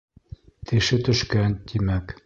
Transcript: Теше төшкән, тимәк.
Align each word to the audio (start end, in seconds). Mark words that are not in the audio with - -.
Теше 0.71 1.01
төшкән, 1.09 1.57
тимәк. 1.73 2.17